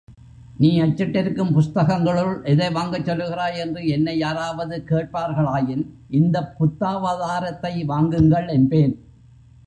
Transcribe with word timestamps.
நீ 0.57 0.81
அச்சிட்டிருக்கும் 0.81 1.51
புஸ்தகங்களுள், 1.51 2.43
எதை 2.43 2.69
வாங்கச் 2.69 3.09
சொல்லுகிறாய்? 3.09 3.57
என்று 3.57 3.87
என்னை 3.87 4.17
யாராவது 4.17 4.83
கேட்பார்களாயின், 4.89 5.83
இந்தப் 6.09 6.55
புத்தாவதாரத்தை 6.59 7.85
வாங்குங்கள் 7.85 8.47
என்பேன். 8.47 8.95